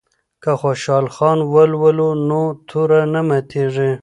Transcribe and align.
که 0.43 0.51
خوشحال 0.61 1.05
خان 1.15 1.39
ولولو 1.53 2.09
نو 2.27 2.41
توره 2.69 3.01
نه 3.13 3.21
ماتیږي. 3.27 3.91